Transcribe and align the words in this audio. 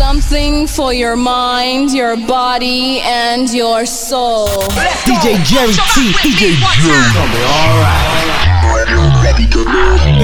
something 0.00 0.66
for 0.66 0.94
your 0.94 1.14
mind, 1.14 1.92
your 1.92 2.16
body, 2.26 3.00
and 3.00 3.52
your 3.52 3.84
soul. 3.84 4.48
DJ 5.04 5.36
Jerry 5.44 5.74
T. 5.92 6.10
DJ 6.24 6.56
Jerry. 6.80 7.04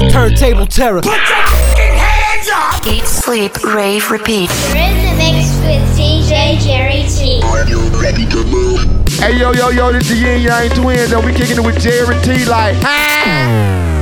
The 0.01 0.09
turntable 0.11 0.65
terror. 0.65 1.01
Put 1.01 1.11
your 1.11 1.45
fucking 1.45 1.93
hands 1.93 2.49
up! 2.51 2.87
Eat, 2.87 3.05
sleep, 3.05 3.63
rave, 3.63 4.09
repeat. 4.09 4.49
You're 4.69 4.77
in 4.77 4.97
the 5.05 5.13
mix 5.15 5.53
with 5.61 5.85
DJ 5.95 6.59
Jerry 6.59 7.05
T. 7.07 7.39
Are 7.43 7.69
you 7.69 7.79
ready 8.01 8.25
to 8.25 8.43
move? 8.45 8.79
Hey 9.19 9.37
yo 9.37 9.51
yo 9.51 9.69
yo, 9.69 9.91
this 9.91 10.09
the 10.09 10.15
Yin 10.15 10.41
Yang 10.41 10.69
Twins, 10.71 11.11
and 11.11 11.23
we 11.23 11.33
kicking 11.33 11.57
it 11.57 11.63
with 11.63 11.79
Jerry 11.79 12.19
T 12.23 12.45
like. 12.45 12.75
DJ 12.77 13.96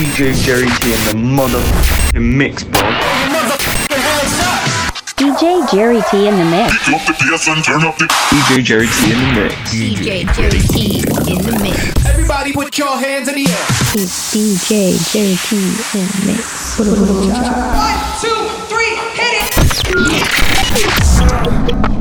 DJ 0.00 0.32
Jerry 0.46 0.64
T 0.80 0.94
in 0.94 1.00
the 1.04 1.12
motherfucking 1.12 2.24
mix, 2.34 2.64
bro. 2.64 2.80
DJ 5.20 5.70
Jerry 5.70 6.00
T 6.10 6.26
in 6.26 6.38
the 6.38 6.44
mix. 6.46 6.72
Pick 6.86 6.94
up 6.94 7.06
the 7.06 7.12
PS 7.12 7.48
and 7.48 7.62
turn 7.62 7.84
up 7.84 7.98
the. 7.98 8.06
DJ 8.06 8.64
Jerry 8.64 8.86
T 8.86 9.12
in 9.12 9.18
the 9.18 9.26
mix. 9.34 9.54
DJ 9.70 10.24
Jerry 10.34 10.60
T 10.72 11.00
in 11.30 11.42
the 11.44 11.52
mix. 11.62 12.06
Everybody 12.06 12.52
put 12.54 12.78
your 12.78 12.96
hands 12.96 13.28
in 13.28 13.34
the 13.34 13.42
air. 13.42 13.66
It's 13.92 14.34
DJ 14.34 14.96
Jerry 15.12 15.36
T 15.36 15.56
in 15.98 16.06
the 16.08 16.22
mix. 16.32 16.78
One, 16.80 18.00
two, 18.22 18.48
three, 18.70 18.96
hit 19.12 19.34
it! 21.92 21.99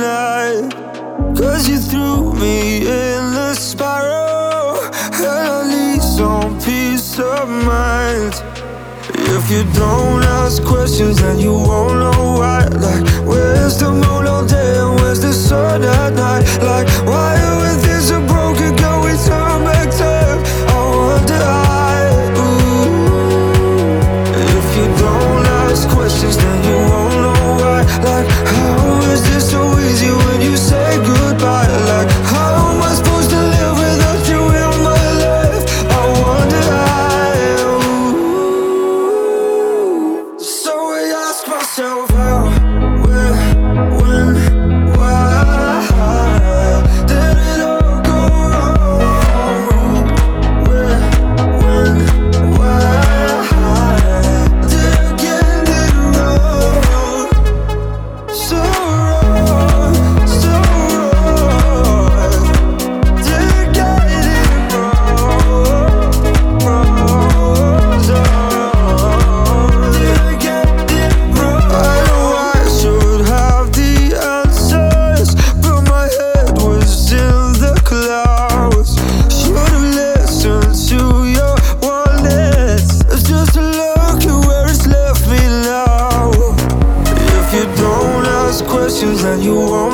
Cause 0.00 1.68
you 1.68 1.78
threw 1.78 2.32
me 2.32 2.78
in 2.88 3.54
spiral. 3.54 4.78
And 5.12 5.26
I 5.26 5.68
need 5.68 6.02
some 6.02 6.58
peace 6.60 7.18
of 7.18 7.48
mind. 7.48 8.32
If 9.36 9.50
you 9.50 9.64
don't 9.74 10.22
ask 10.24 10.62
questions, 10.64 11.20
then 11.20 11.38
you 11.38 11.52
won't 11.52 11.98
know 11.98 12.38
why. 12.38 12.64
Like, 12.66 13.04
where's 13.26 13.78
the 13.78 13.90
moon 13.90 14.26
all 14.26 14.46
day 14.46 14.78
and 14.78 14.94
where's 15.00 15.20
the 15.20 15.32
sun 15.32 15.82
at 15.84 16.14
night? 16.14 16.44
Like, 16.62 16.88
you 89.42 89.54
won't 89.54 89.89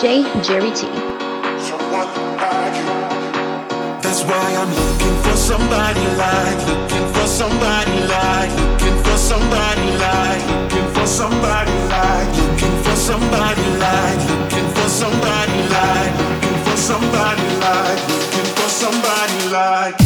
DJ 0.00 0.24
Jerry 0.42 0.70
T. 0.70 0.86
That's 4.00 4.24
why 4.24 4.56
I'm 4.56 4.70
looking 4.72 5.16
for 5.22 5.36
somebody 5.36 6.00
like, 6.16 6.56
looking 6.66 7.12
for 7.12 7.26
somebody 7.26 8.00
like, 8.08 8.50
looking 8.80 8.96
for 9.04 9.18
somebody 9.18 9.92
like, 10.00 10.40
looking 10.48 10.88
for 10.94 11.06
somebody 11.06 11.76
like, 11.92 12.32
looking 12.48 12.82
for 12.82 12.96
somebody 12.96 13.66
like, 13.76 14.20
looking 14.40 14.72
for 14.72 14.88
somebody 14.88 15.68
like, 15.68 16.16
looking 16.16 16.64
for 16.64 16.76
somebody 16.78 17.48
like, 17.60 18.00
looking 18.08 18.54
for 18.56 18.70
somebody 18.70 19.48
like. 19.52 19.99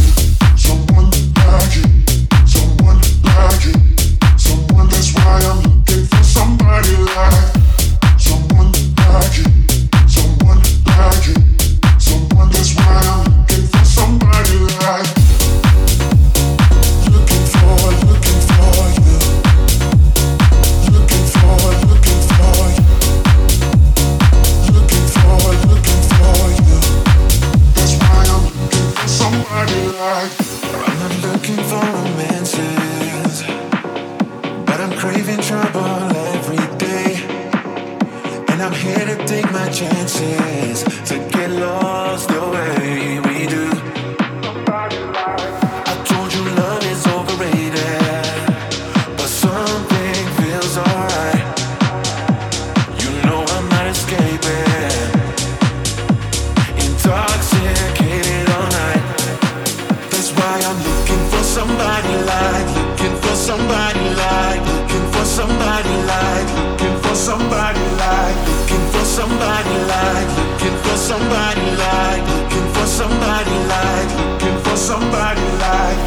Somebody 61.95 62.25
like, 62.27 62.67
looking 62.75 63.17
for 63.23 63.37
somebody 63.37 64.05
like, 64.15 64.61
looking 64.67 65.07
for 65.13 65.25
somebody 65.25 65.95
like, 66.11 66.49
looking 66.59 66.97
for 67.03 67.15
somebody 67.15 67.85
like, 68.03 68.37
looking 68.47 68.87
for 68.91 69.05
somebody 69.05 69.77
like, 69.87 70.29
looking 70.37 70.77
for 70.83 70.97
somebody 70.97 71.71
like, 71.79 72.23
looking 72.27 72.69
for 72.75 72.87
somebody 72.87 73.57
like, 73.71 74.11
looking 74.19 74.59
for 74.65 74.77
somebody 74.77 75.47
like, 75.63 75.99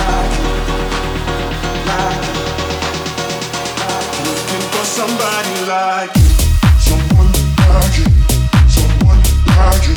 like, 0.00 0.32
like, 1.90 2.24
like, 2.24 2.24
looking 4.24 4.64
for 4.72 4.84
somebody 4.84 5.56
like, 5.68 6.12
someone 6.80 7.30
like 7.68 7.98
you, 7.98 8.08
someone 8.72 9.20
like 9.58 9.84
you, 9.88 9.96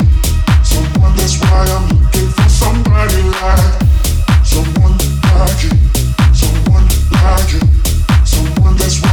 someone. 0.62 1.16
That's 1.16 1.40
why 1.40 1.64
I'm 1.64 1.88
looking 1.88 2.28
for 2.28 2.48
somebody 2.48 3.22
like, 3.40 3.83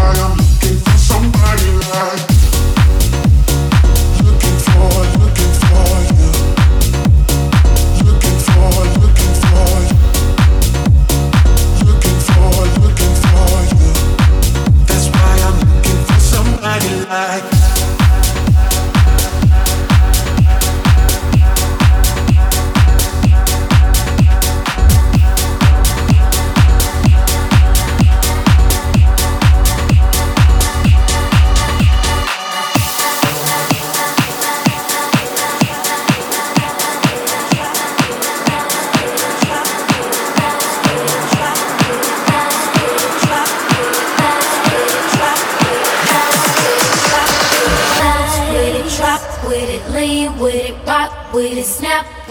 I 0.04 0.18
am 0.18 0.41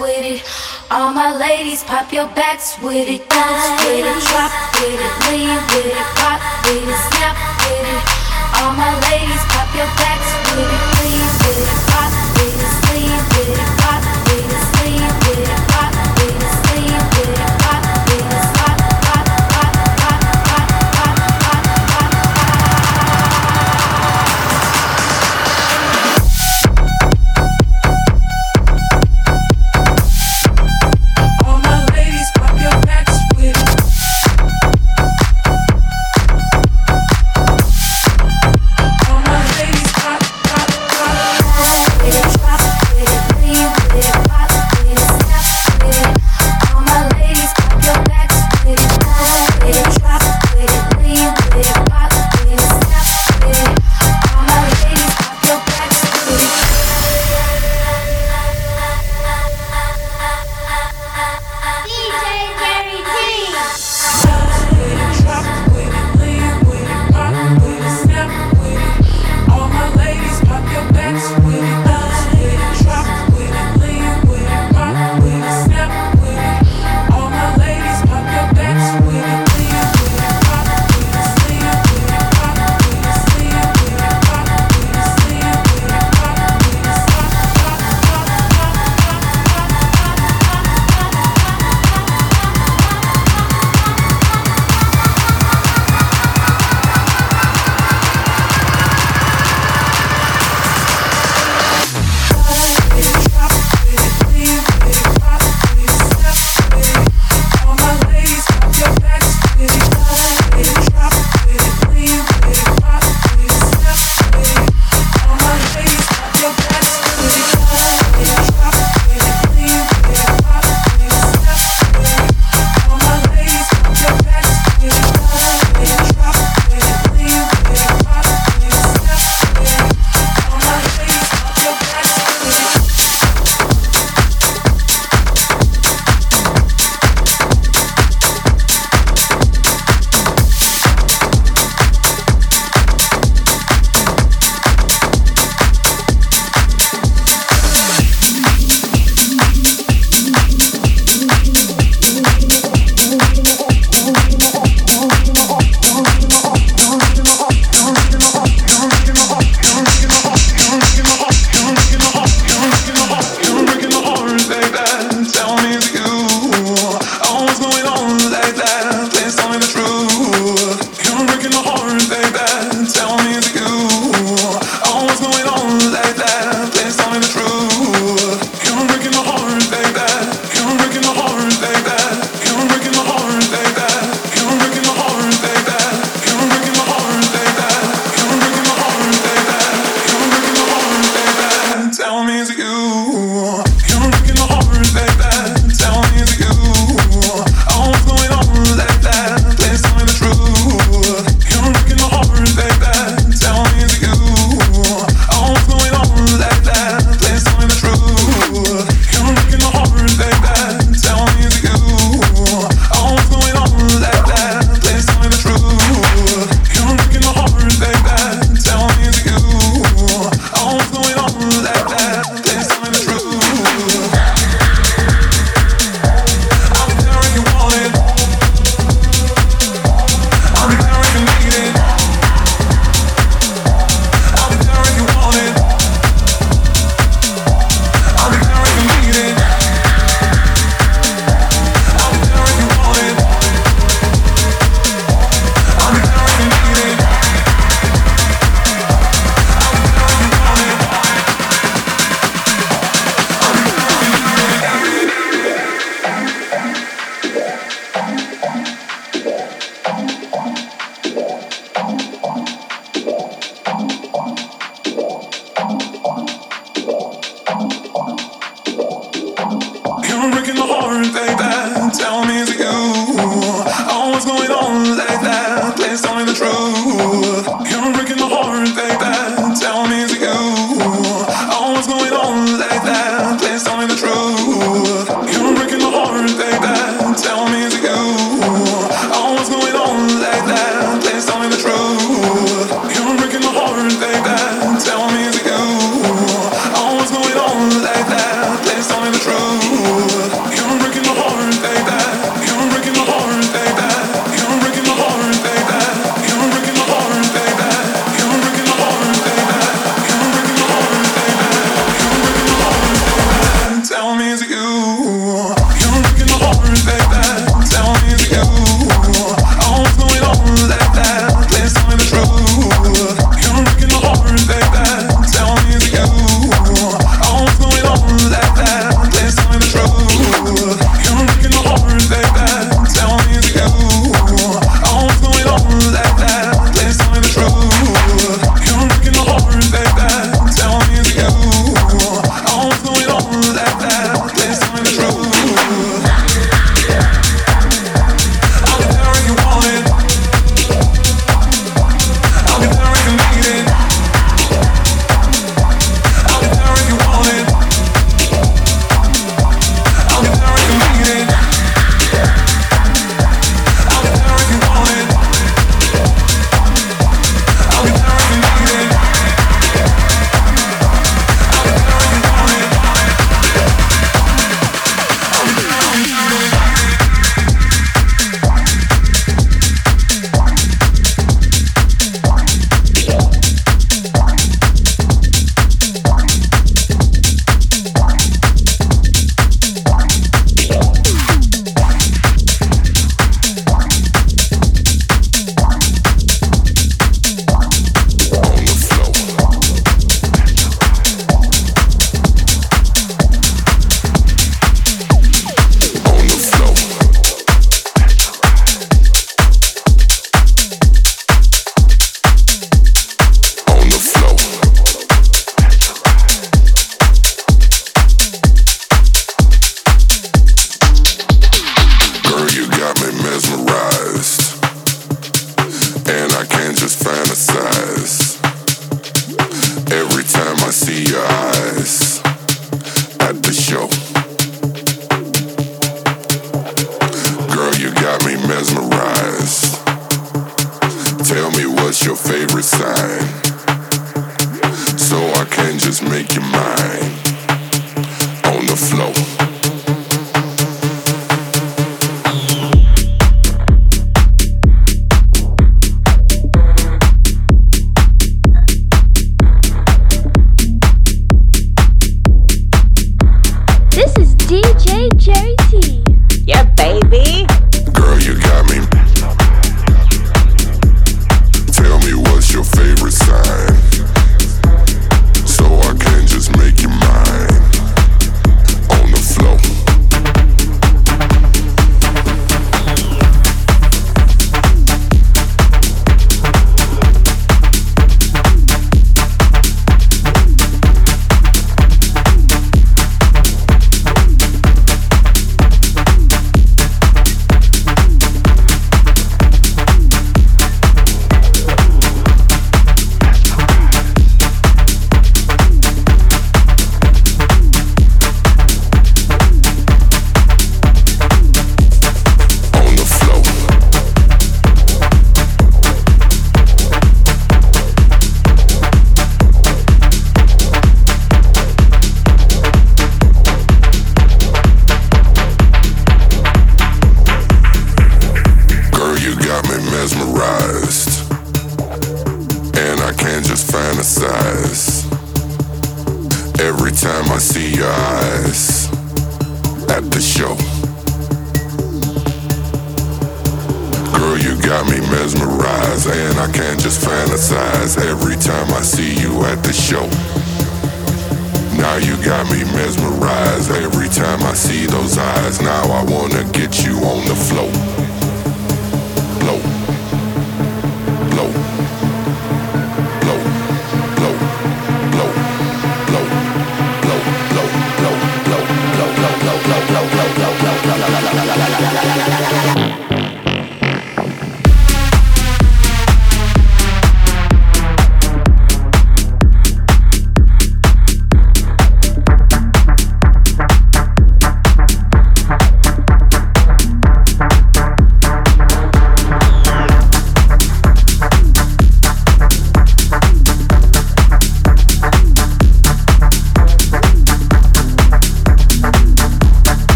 with 0.00 0.24
it. 0.24 0.42
All 0.90 1.12
my 1.12 1.36
ladies, 1.36 1.84
pop 1.84 2.12
your 2.12 2.26
backs 2.34 2.78
with 2.80 3.08
it. 3.08 3.28
Bounce 3.28 3.84
with 3.84 4.00
it, 4.00 4.18
drop 4.32 4.50
with 4.80 4.98
it, 4.98 5.14
lean 5.28 5.60
with 5.70 5.86
it, 5.86 6.08
rock 6.18 6.40
with 6.64 6.88
it, 6.88 7.00
snap 7.12 7.36
with 7.60 7.86
it. 7.94 8.02
All 8.58 8.72
my 8.72 8.92
ladies, 9.12 9.42
pop 9.52 9.68
your 9.76 9.90
backs 10.00 10.56
with 10.56 10.72
it, 10.72 10.89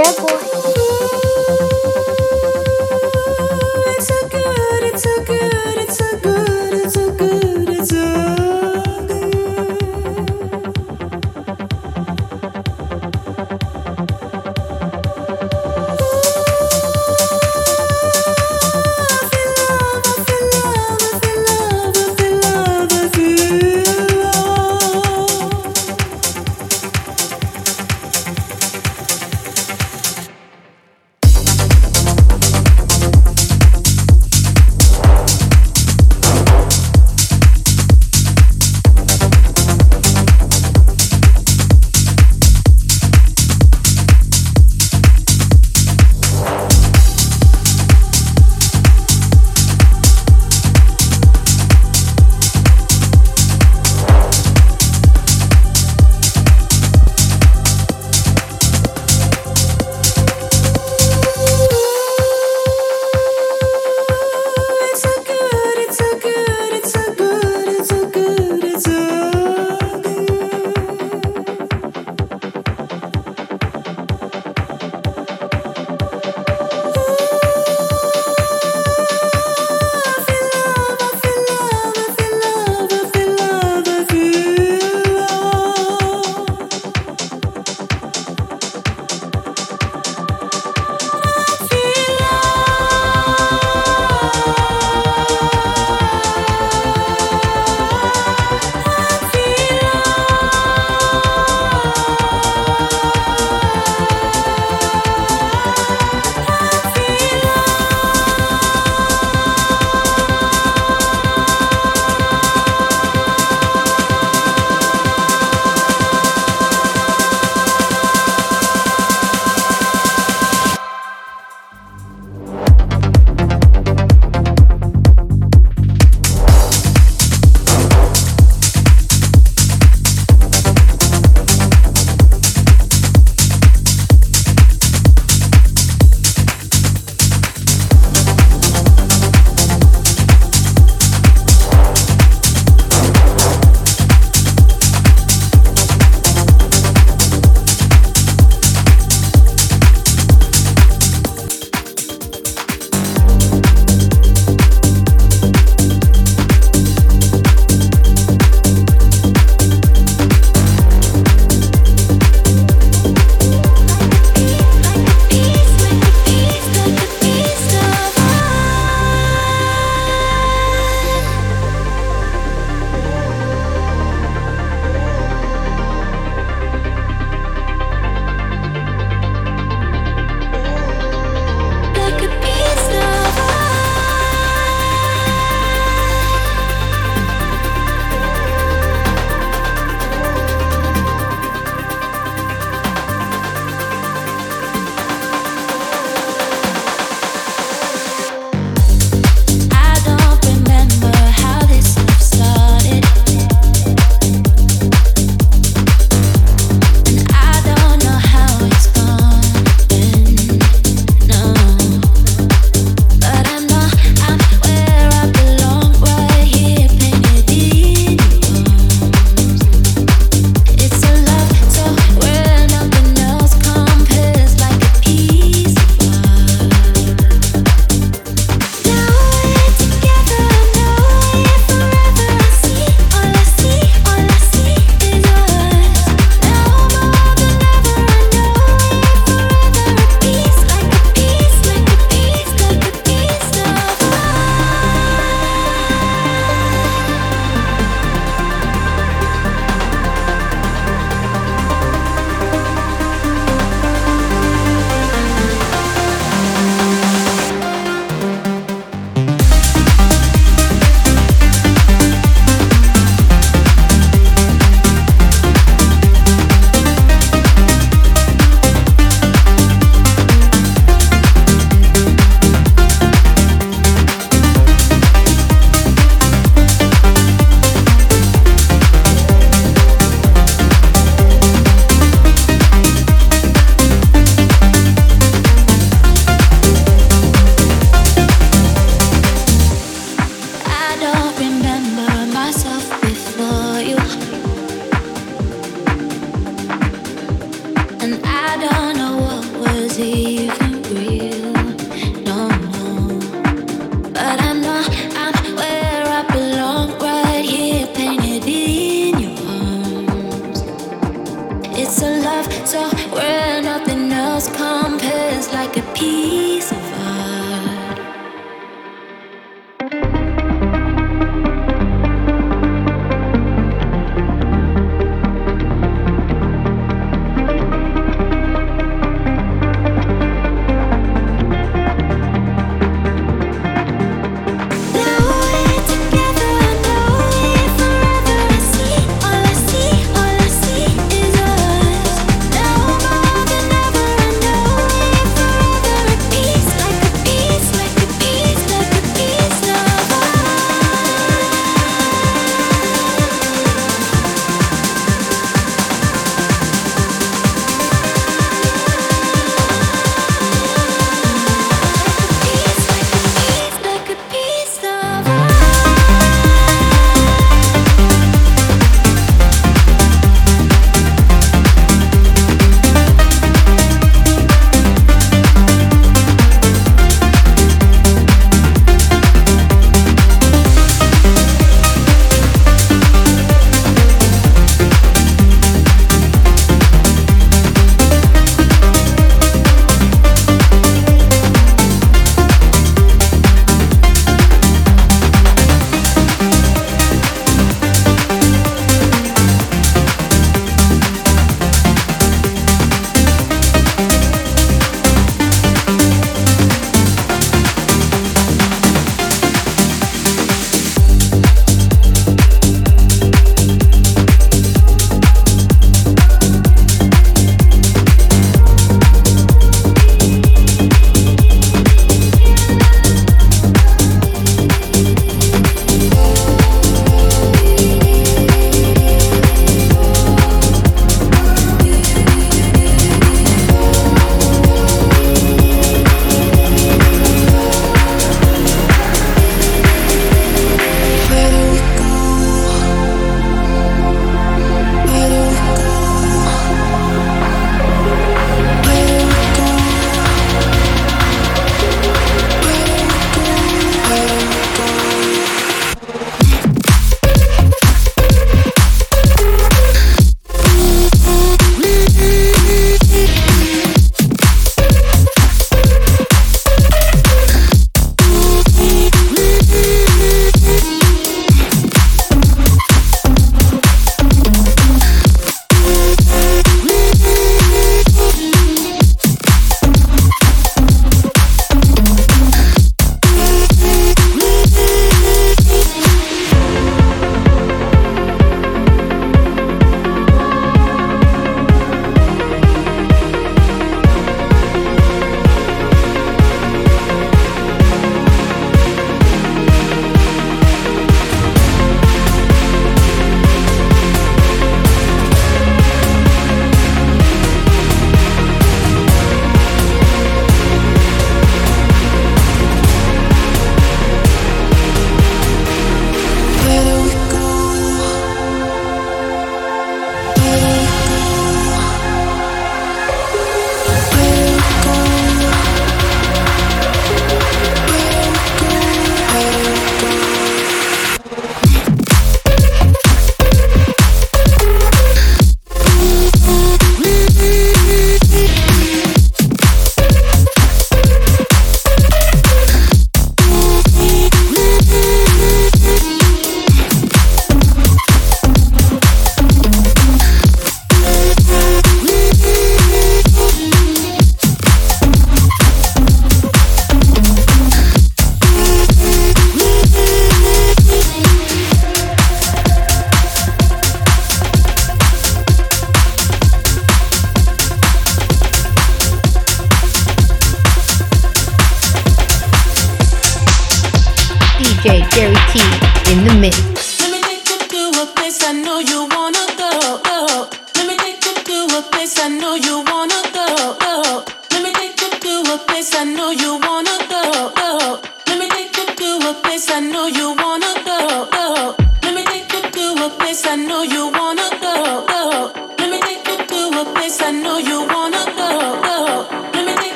é 0.00 0.12
bom. 0.12 0.59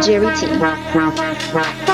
Jerry 0.00 0.30
T. 0.36 1.91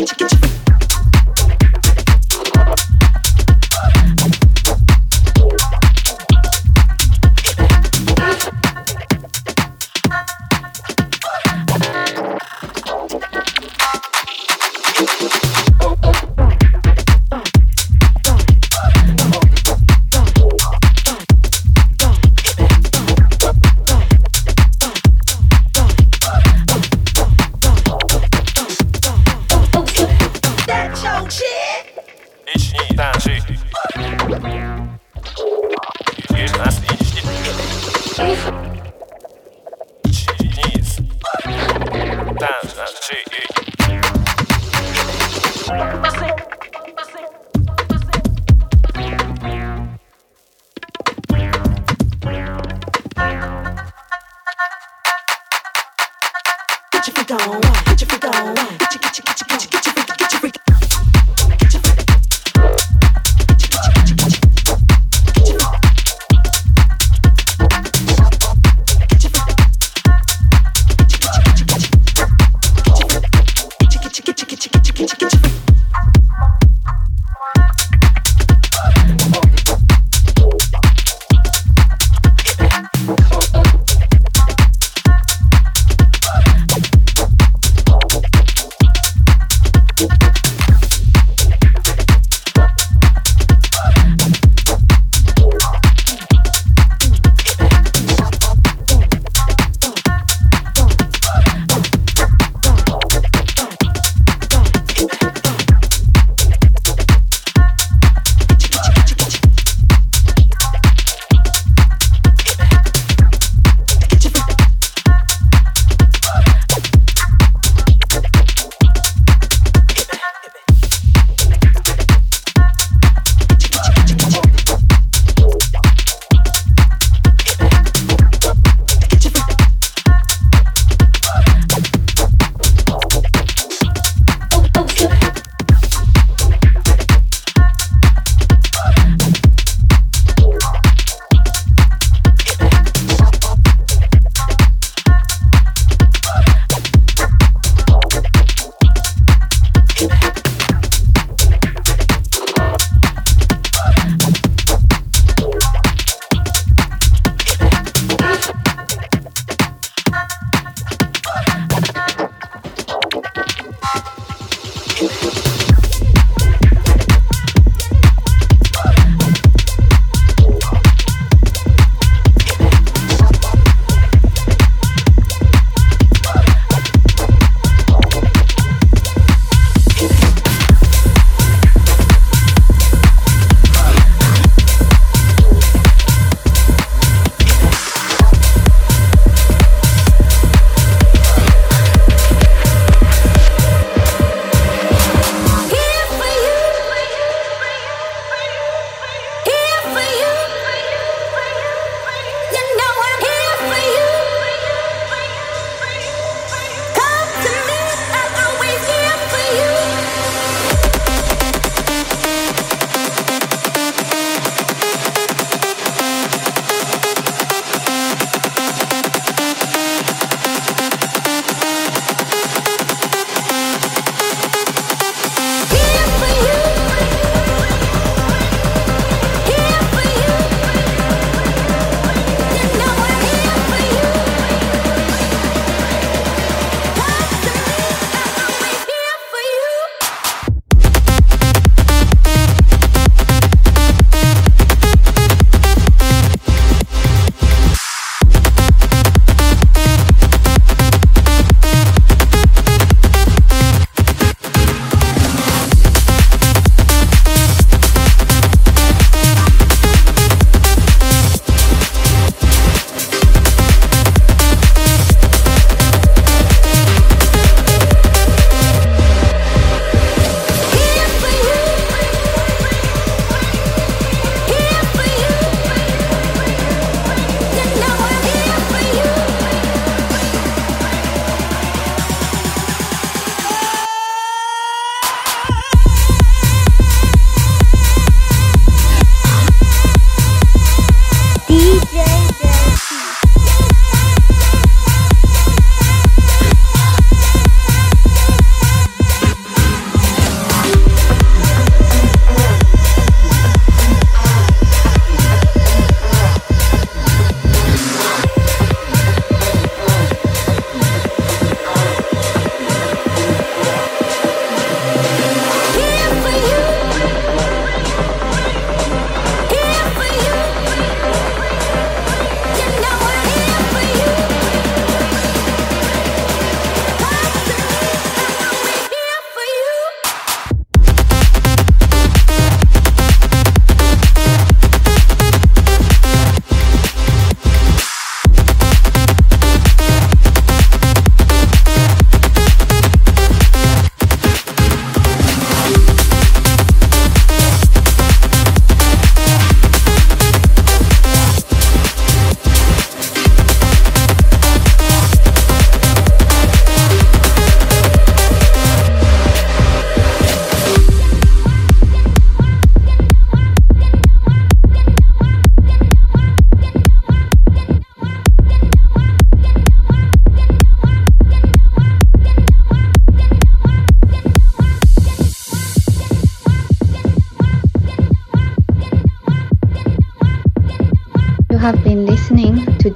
Get, 0.00 0.16
get. 0.16 0.39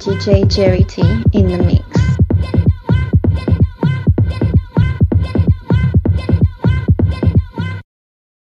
DJ 0.05 0.47
Jerry 0.47 0.83
T 0.83 1.01
in 1.33 1.47
the. 1.47 1.64